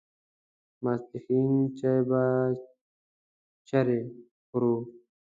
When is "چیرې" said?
3.67-3.99